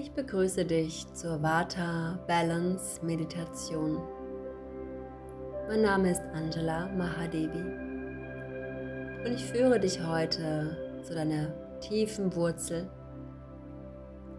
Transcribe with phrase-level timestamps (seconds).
[0.00, 3.98] Ich begrüße dich zur Vata Balance Meditation.
[5.66, 7.64] Mein Name ist Angela Mahadevi
[9.26, 12.88] und ich führe dich heute zu deiner tiefen Wurzel,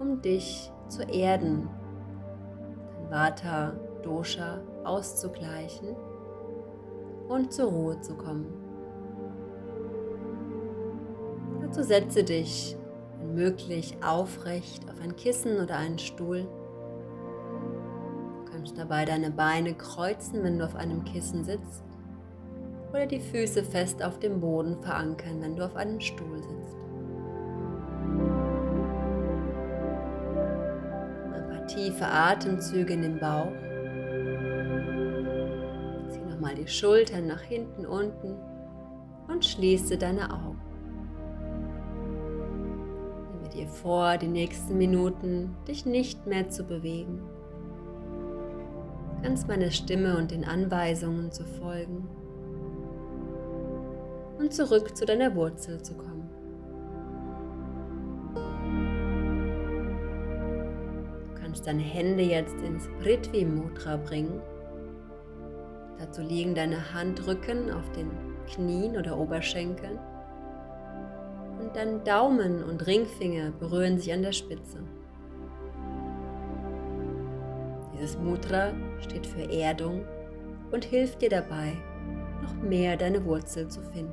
[0.00, 1.68] um dich zu erden,
[2.96, 5.94] dein Vata Dosha auszugleichen
[7.28, 8.52] und zur Ruhe zu kommen.
[11.62, 12.76] Dazu setze dich,
[13.24, 16.46] möglich, aufrecht auf ein Kissen oder einen Stuhl.
[18.44, 21.82] Du kannst dabei deine Beine kreuzen, wenn du auf einem Kissen sitzt,
[22.90, 26.76] oder die Füße fest auf dem Boden verankern, wenn du auf einem Stuhl sitzt.
[31.32, 33.52] Ein paar tiefe Atemzüge in den Bauch
[36.44, 38.36] mal die Schultern nach hinten unten
[39.28, 40.73] und schließe deine Augen.
[43.64, 47.22] Dir vor, die nächsten Minuten dich nicht mehr zu bewegen,
[49.22, 52.06] ganz meiner Stimme und den Anweisungen zu folgen.
[54.38, 56.28] Und zurück zu deiner Wurzel zu kommen.
[61.28, 64.42] Du kannst deine Hände jetzt ins Prithvi Mudra bringen.
[65.98, 68.10] Dazu liegen deine Handrücken auf den
[68.46, 69.98] Knien oder Oberschenkeln
[71.74, 74.78] dein Daumen und Ringfinger berühren sich an der Spitze.
[77.92, 80.04] Dieses Mudra steht für Erdung
[80.70, 81.72] und hilft dir dabei,
[82.42, 84.12] noch mehr deine Wurzel zu finden.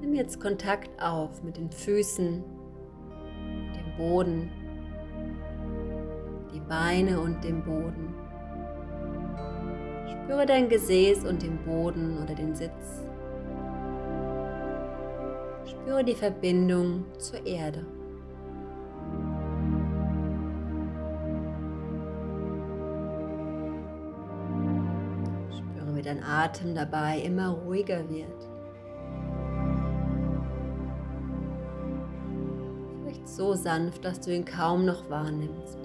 [0.00, 2.44] Nimm jetzt Kontakt auf mit den Füßen,
[3.74, 4.50] dem Boden
[6.68, 8.25] Beine und dem Boden.
[10.26, 13.04] Spüre dein Gesäß und den Boden oder den Sitz.
[15.64, 17.86] Spüre die Verbindung zur Erde.
[25.52, 28.48] Spüre, wie dein Atem dabei immer ruhiger wird.
[33.04, 35.78] Vielleicht so sanft, dass du ihn kaum noch wahrnimmst.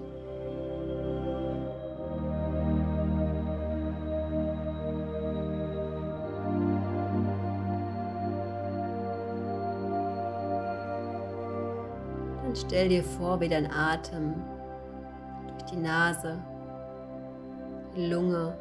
[12.52, 14.34] Und stell dir vor, wie dein Atem
[15.48, 16.38] durch die Nase,
[17.96, 18.58] die Lunge,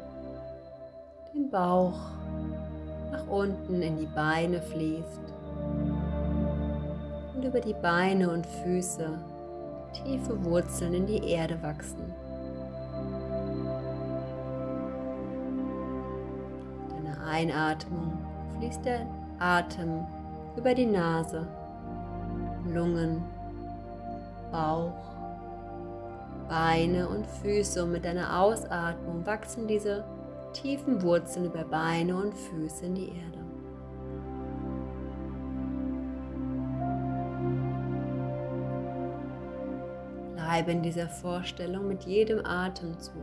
[1.33, 1.99] den Bauch
[3.11, 5.33] nach unten in die Beine fließt
[7.35, 9.09] und über die Beine und Füße
[9.91, 12.13] tiefe Wurzeln in die Erde wachsen.
[16.95, 18.13] Deine Einatmung
[18.57, 19.05] fließt der
[19.39, 20.07] Atem
[20.55, 21.45] über die Nase,
[22.65, 23.21] Lungen,
[24.51, 25.11] Bauch,
[26.49, 30.03] Beine und Füße und mit deiner Ausatmung wachsen diese
[30.53, 33.37] tiefen Wurzeln über Beine und Füße in die Erde.
[40.35, 43.15] Bleibe in dieser Vorstellung mit jedem Atemzug.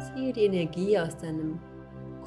[0.00, 1.60] Ziehe die Energie aus deinem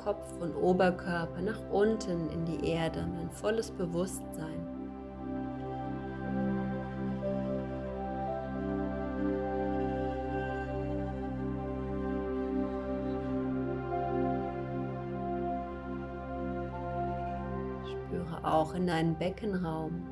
[0.02, 4.79] Kopf und Oberkörper nach unten in die Erde, in ein volles Bewusstsein.
[18.44, 20.08] Auch in deinen Beckenraum,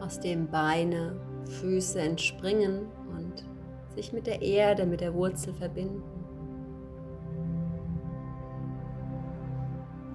[0.00, 1.16] aus dem Beine,
[1.60, 3.44] Füße entspringen und
[3.94, 6.02] sich mit der Erde, mit der Wurzel verbinden.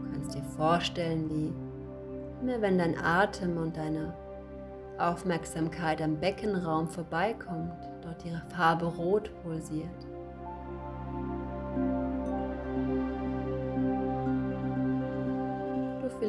[0.04, 1.54] Du kannst dir vorstellen, wie
[2.42, 4.14] immer wenn dein Atem und deine
[4.98, 10.08] Aufmerksamkeit am Beckenraum vorbeikommt, dort ihre Farbe rot pulsiert.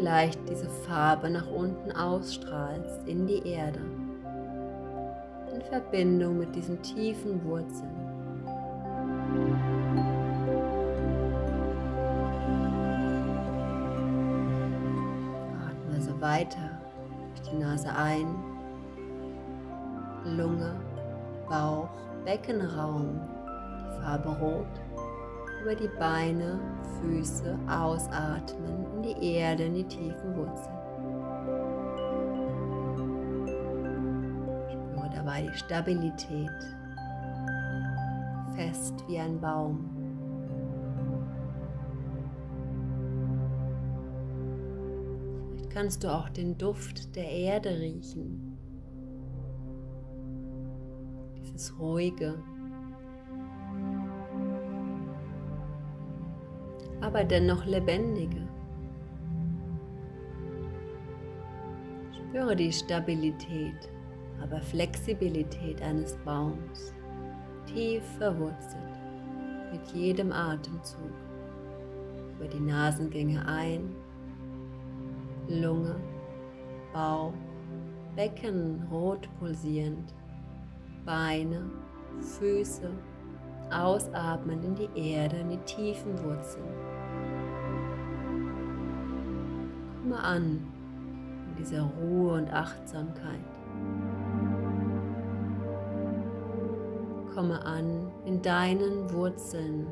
[0.01, 3.81] Vielleicht diese Farbe nach unten ausstrahlst in die Erde,
[5.55, 7.91] in Verbindung mit diesen tiefen Wurzeln.
[15.69, 16.81] Atme also weiter
[17.35, 18.27] durch die Nase ein,
[20.25, 20.77] Lunge,
[21.47, 21.91] Bauch,
[22.25, 24.80] Beckenraum, die Farbe rot
[25.61, 26.59] über die Beine,
[27.01, 30.77] Füße ausatmen und die Erde, in die tiefen Wurzeln.
[34.71, 36.51] Spür dabei die Stabilität,
[38.55, 39.91] fest wie ein Baum.
[45.51, 48.57] Vielleicht kannst du auch den Duft der Erde riechen.
[51.37, 52.43] Dieses ruhige,
[57.01, 58.47] aber dennoch lebendige.
[62.13, 63.91] Spüre die Stabilität,
[64.43, 66.95] aber Flexibilität eines Baums,
[67.67, 69.01] tief verwurzelt
[69.73, 71.13] mit jedem Atemzug
[72.37, 73.95] über die Nasengänge ein,
[75.49, 75.97] Lunge,
[76.93, 77.35] Bauch,
[78.17, 80.15] Becken rot pulsierend,
[81.05, 81.71] Beine,
[82.21, 82.91] Füße,
[83.71, 86.90] ausatmen in die Erde, in die tiefen Wurzeln.
[90.11, 90.61] Komme an
[91.47, 93.39] in dieser Ruhe und Achtsamkeit.
[97.33, 99.87] Komme an in deinen Wurzeln.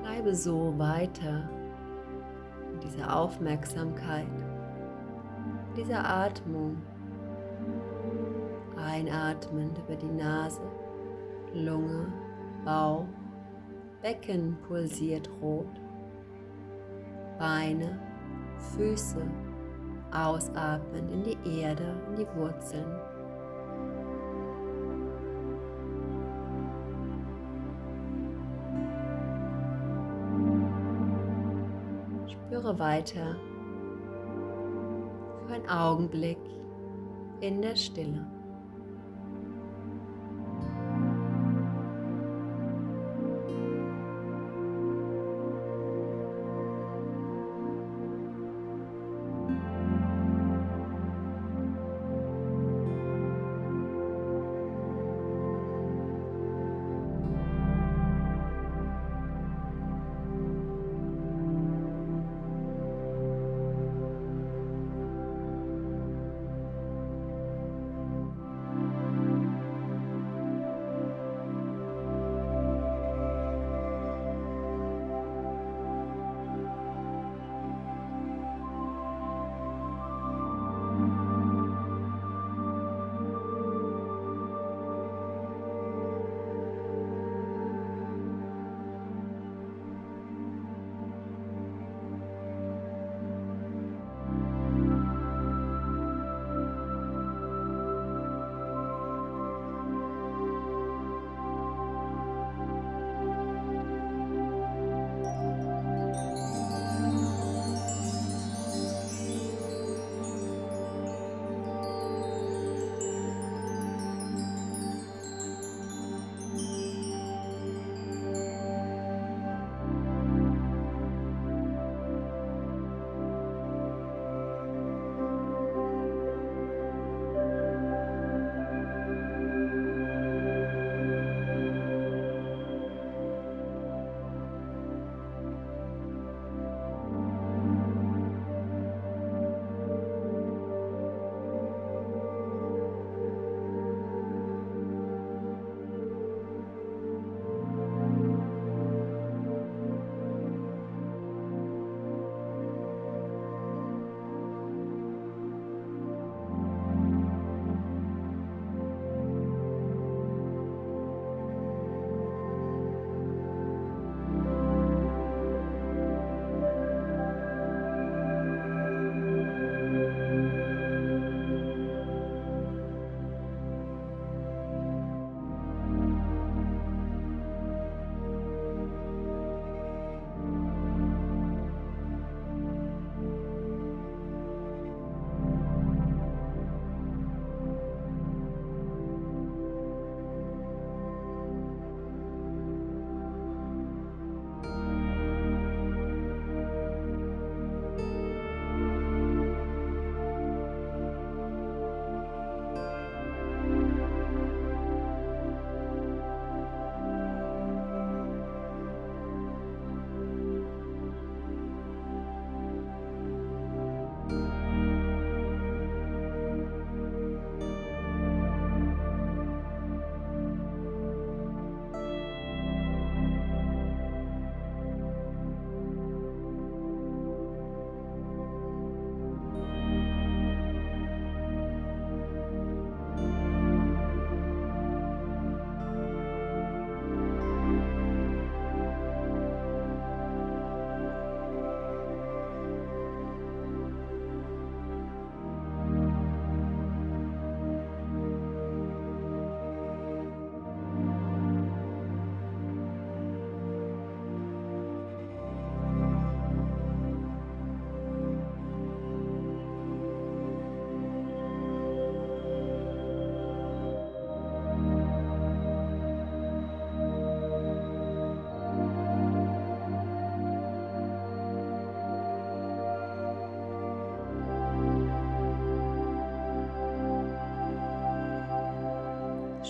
[0.00, 1.50] Bleibe so weiter
[2.72, 4.26] in dieser Aufmerksamkeit,
[5.80, 6.76] dieser Atmung.
[8.76, 10.60] Einatmend über die Nase,
[11.54, 12.12] Lunge,
[12.64, 13.06] Bauch,
[14.02, 15.80] Becken pulsiert rot,
[17.38, 17.98] Beine,
[18.76, 19.26] Füße,
[20.12, 22.84] ausatmen in die Erde, in die Wurzeln.
[32.28, 33.36] Spüre weiter
[35.50, 36.38] für einen Augenblick
[37.40, 38.39] in der Stille.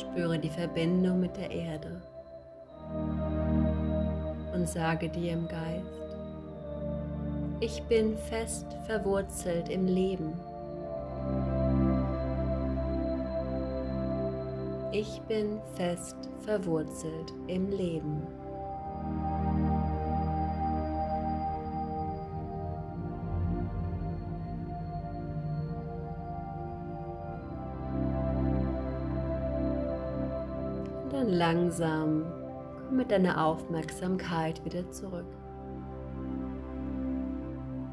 [0.00, 2.00] Spüre die Verbindung mit der Erde
[4.54, 5.84] und sage dir im Geist,
[7.60, 10.32] ich bin fest verwurzelt im Leben.
[14.92, 18.26] Ich bin fest verwurzelt im Leben.
[31.40, 32.26] Langsam
[32.86, 35.26] komm mit deiner Aufmerksamkeit wieder zurück.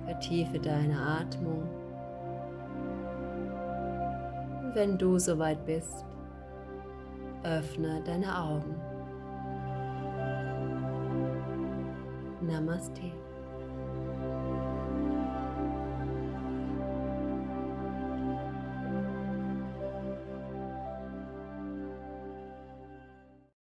[0.06, 1.63] Vertiefe deine Atmung.
[4.63, 6.06] Und wenn du soweit bist,
[7.44, 8.75] öffne deine Augen.
[12.42, 13.13] Namaste.